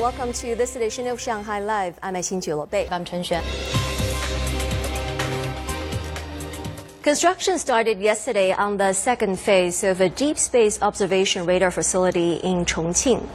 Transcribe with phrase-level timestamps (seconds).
[0.00, 1.98] Welcome to this edition of Shanghai Live.
[2.02, 2.88] I'm Xin Bei.
[2.90, 3.42] I'm Chen Xuan.
[7.02, 12.64] Construction started yesterday on the second phase of a deep space observation radar facility in
[12.64, 13.28] Chongqing.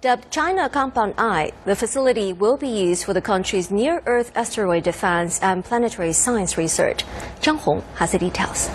[0.00, 4.84] Dubbed China Compound Eye, the facility will be used for the country's near Earth asteroid
[4.84, 7.04] defense and planetary science research.
[7.42, 8.70] Zhang Hong has the details.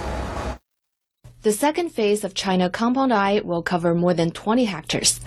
[1.41, 5.19] The second phase of China Compound Eye will cover more than 20 hectares.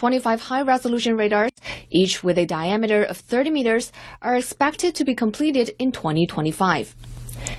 [0.00, 1.50] 25 high-resolution radars,
[1.90, 6.96] each with a diameter of 30 meters, are expected to be completed in 2025.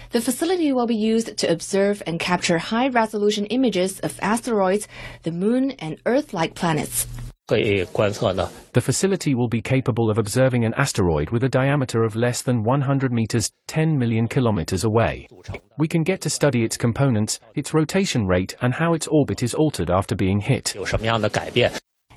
[0.09, 4.88] The facility will be used to observe and capture high-resolution images of asteroids,
[5.21, 7.05] the moon, and Earth-like planets.
[7.48, 12.63] The facility will be capable of observing an asteroid with a diameter of less than
[12.63, 15.27] 100 meters, 10 million kilometers away.
[15.77, 19.53] We can get to study its components, its rotation rate, and how its orbit is
[19.53, 20.76] altered after being hit.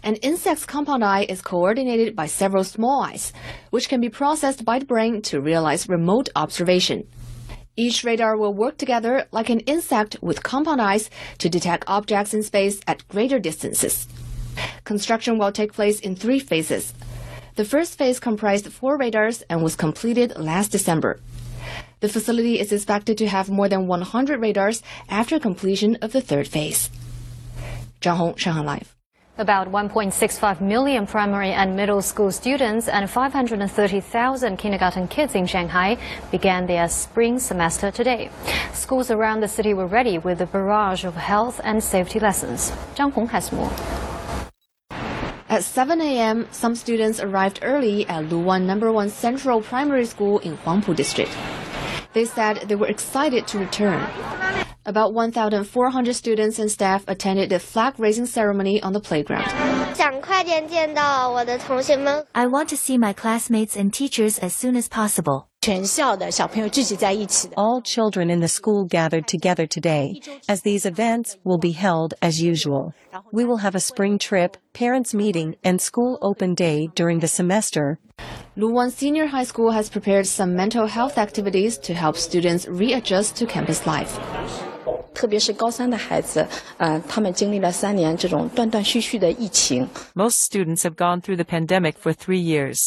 [0.05, 3.33] An insect's compound eye is coordinated by several small eyes,
[3.71, 7.09] which can be processed by the brain to realize remote observation.
[7.75, 12.43] Each radar will work together like an insect with compound eyes to detect objects in
[12.43, 14.07] space at greater distances.
[14.85, 16.93] Construction will take place in three phases.
[17.55, 21.19] The first phase comprised four radars and was completed last December.
[22.01, 26.47] The facility is expected to have more than 100 radars after completion of the third
[26.47, 26.91] phase.
[28.03, 28.94] Zhang Hong, Shanghai Live.
[29.37, 35.99] About 1.65 million primary and middle school students and 530,000 kindergarten kids in Shanghai
[36.31, 38.31] began their spring semester today.
[38.73, 42.71] Schools around the city were ready with a barrage of health and safety lessons.
[42.95, 43.73] Zhang Hong has more.
[45.49, 50.57] At 7 a.m., some students arrived early at Luwan Number 1 Central Primary School in
[50.59, 51.37] Huangpu District.
[52.13, 54.09] They said they were excited to return.
[54.87, 59.47] About 1,400 students and staff attended the flag raising ceremony on the playground.
[62.35, 65.49] I want to see my classmates and teachers as soon as possible.
[67.57, 72.43] All children in the school gathered together today, as these events will be held as
[72.43, 72.93] usual.
[73.33, 77.99] We will have a spring trip, parents' meeting, and school open day during the semester.
[78.59, 83.47] Luwan Senior High School has prepared some mental health activities to help students readjust to
[83.47, 84.21] campus life.
[85.14, 86.48] 特别是高三的孩子，
[86.78, 89.88] 呃，他们经历了三年这种断断续续的疫情。
[90.14, 92.78] Most students have gone through the pandemic for three years.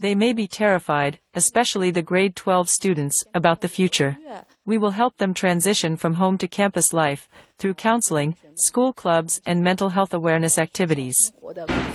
[0.00, 4.16] They may be terrified, especially the grade 12 students, about the future.
[4.64, 7.28] We will help them transition from home to campus life
[7.58, 11.14] through counseling, school clubs, and mental health awareness activities.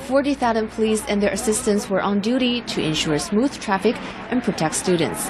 [0.08, 3.96] 40,000 police and their assistants were on duty to ensure smooth traffic
[4.30, 5.30] and protect students.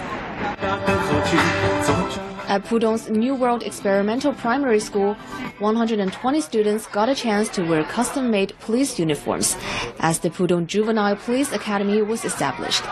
[2.47, 5.15] At Pudong's New World Experimental Primary School,
[5.60, 9.56] 120 students got a chance to wear custom-made police uniforms
[10.00, 12.84] as the Pudong Juvenile Police Academy was established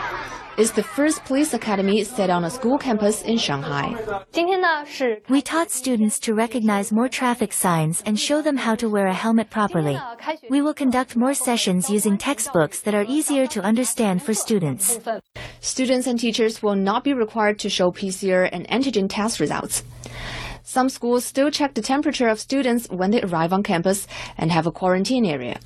[0.57, 3.95] is the first police academy set on a school campus in Shanghai.
[5.29, 9.13] We taught students to recognize more traffic signs and show them how to wear a
[9.13, 9.97] helmet properly.
[10.49, 14.99] We will conduct more sessions using textbooks that are easier to understand for students.
[15.61, 19.83] Students and teachers will not be required to show PCR and antigen test results.
[20.63, 24.65] Some schools still check the temperature of students when they arrive on campus and have
[24.65, 25.59] a quarantine area.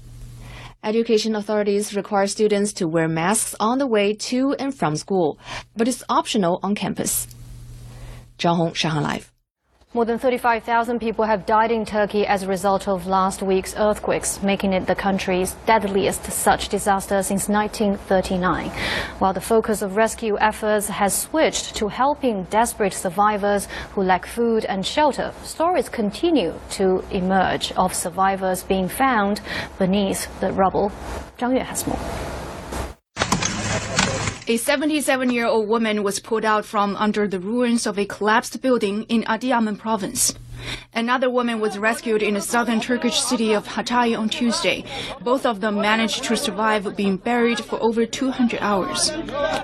[0.87, 5.37] Education authorities require students to wear masks on the way to and from school,
[5.75, 7.27] but it's optional on campus.
[8.39, 9.36] Zhang Hong, Shanghai Live.
[9.97, 14.43] More than 35,000 people have died in Turkey as a result of last week's earthquakes,
[14.43, 18.69] making it the country's deadliest such disaster since 1939.
[19.17, 24.65] While the focus of rescue efforts has switched to helping desperate survivors who lack food
[24.65, 29.41] and shelter, stories continue to emerge of survivors being found
[29.79, 30.91] beneath the rubble.
[31.39, 32.26] Zhang Yue has more.
[34.49, 38.61] A 77 year old woman was pulled out from under the ruins of a collapsed
[38.61, 40.33] building in Adıyaman province.
[40.93, 44.85] Another woman was rescued in the southern Turkish city of Hatay on Tuesday.
[45.19, 49.11] Both of them managed to survive being buried for over 200 hours.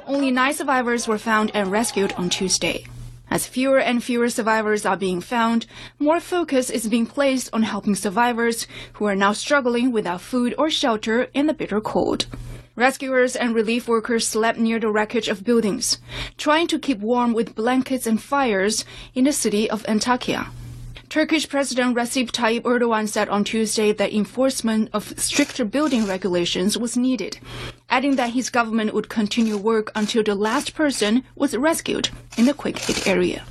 [0.05, 2.85] Only nine survivors were found and rescued on Tuesday.
[3.31, 5.65] As fewer and fewer survivors are being found,
[5.97, 10.69] more focus is being placed on helping survivors who are now struggling without food or
[10.69, 12.25] shelter in the bitter cold.
[12.75, 15.99] Rescuers and relief workers slept near the wreckage of buildings,
[16.37, 18.83] trying to keep warm with blankets and fires
[19.13, 20.47] in the city of Antakya.
[21.07, 26.97] Turkish President Recep Tayyip Erdogan said on Tuesday that enforcement of stricter building regulations was
[26.97, 27.37] needed,
[27.91, 32.09] adding that his government would continue work until the last person was rescued
[32.39, 33.43] in the quick hit area.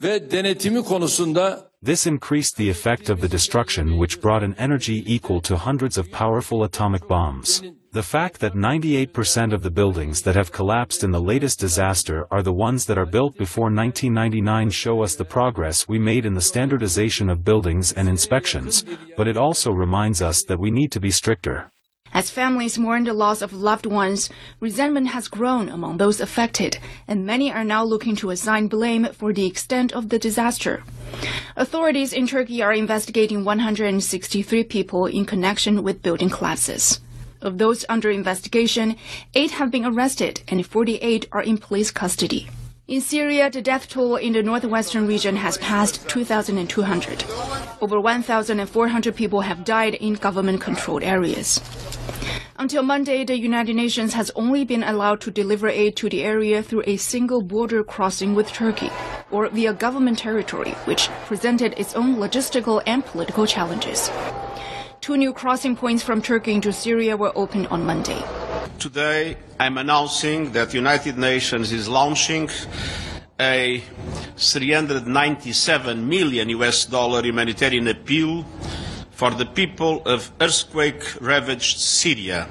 [0.00, 5.40] Ve denetimi konusunda This increased the effect of the destruction which brought an energy equal
[5.42, 7.62] to hundreds of powerful atomic bombs.
[7.92, 12.42] The fact that 98% of the buildings that have collapsed in the latest disaster are
[12.42, 16.40] the ones that are built before 1999 show us the progress we made in the
[16.40, 18.84] standardization of buildings and inspections,
[19.16, 21.70] but it also reminds us that we need to be stricter.
[22.16, 27.26] As families mourn the loss of loved ones, resentment has grown among those affected, and
[27.26, 30.82] many are now looking to assign blame for the extent of the disaster.
[31.56, 37.00] Authorities in Turkey are investigating 163 people in connection with building collapses.
[37.42, 38.96] Of those under investigation,
[39.34, 42.48] eight have been arrested and 48 are in police custody.
[42.88, 47.24] In Syria, the death toll in the northwestern region has passed 2,200.
[47.80, 51.60] Over 1,400 people have died in government controlled areas.
[52.56, 56.62] Until Monday, the United Nations has only been allowed to deliver aid to the area
[56.62, 58.92] through a single border crossing with Turkey,
[59.32, 64.12] or via government territory, which presented its own logistical and political challenges.
[65.00, 68.22] Two new crossing points from Turkey into Syria were opened on Monday.
[68.79, 72.49] Today, I'm announcing that the United Nations is launching
[73.39, 73.81] a
[74.37, 78.45] 397 million US dollar humanitarian appeal
[79.11, 82.47] for the people of earthquake-ravaged Syria.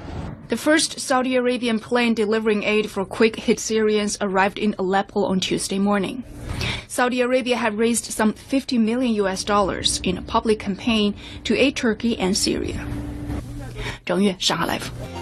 [0.47, 5.79] The first Saudi Arabian plane delivering aid for quick-hit Syrians arrived in Aleppo on Tuesday
[5.79, 6.23] morning.
[6.87, 11.13] Saudi Arabia had raised some 50 million US dollars in a public campaign
[11.43, 12.85] to aid Turkey and Syria.
[14.05, 15.14] 郑月，上海 Live。